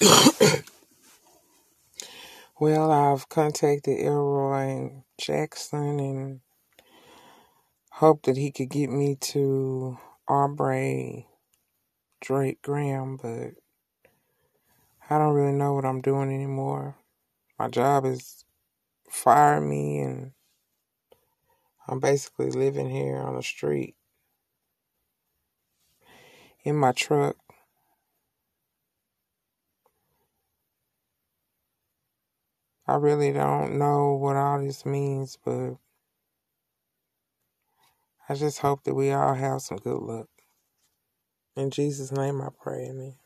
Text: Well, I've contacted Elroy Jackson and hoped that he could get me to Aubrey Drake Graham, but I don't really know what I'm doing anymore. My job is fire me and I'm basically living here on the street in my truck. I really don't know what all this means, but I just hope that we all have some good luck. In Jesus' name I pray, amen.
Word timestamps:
Well, 2.60 2.90
I've 2.90 3.28
contacted 3.28 4.00
Elroy 4.00 4.90
Jackson 5.16 6.00
and 6.00 6.40
hoped 7.92 8.26
that 8.26 8.36
he 8.36 8.50
could 8.50 8.68
get 8.70 8.90
me 8.90 9.14
to 9.14 9.96
Aubrey 10.26 11.28
Drake 12.20 12.60
Graham, 12.62 13.16
but 13.16 13.52
I 15.08 15.18
don't 15.18 15.34
really 15.34 15.52
know 15.52 15.74
what 15.74 15.84
I'm 15.84 16.00
doing 16.00 16.34
anymore. 16.34 16.96
My 17.60 17.68
job 17.68 18.04
is 18.04 18.44
fire 19.08 19.60
me 19.60 20.00
and 20.00 20.32
I'm 21.88 22.00
basically 22.00 22.50
living 22.50 22.90
here 22.90 23.18
on 23.18 23.36
the 23.36 23.42
street 23.42 23.94
in 26.64 26.74
my 26.76 26.90
truck. 26.90 27.36
I 32.88 32.96
really 32.96 33.32
don't 33.32 33.78
know 33.78 34.14
what 34.14 34.36
all 34.36 34.60
this 34.60 34.86
means, 34.86 35.38
but 35.44 35.74
I 38.28 38.34
just 38.34 38.60
hope 38.60 38.84
that 38.84 38.94
we 38.94 39.12
all 39.12 39.34
have 39.34 39.62
some 39.62 39.78
good 39.78 40.00
luck. 40.00 40.28
In 41.56 41.70
Jesus' 41.70 42.12
name 42.12 42.40
I 42.40 42.48
pray, 42.62 42.88
amen. 42.90 43.16